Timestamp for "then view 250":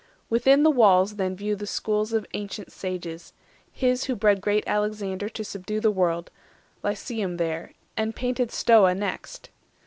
1.17-1.59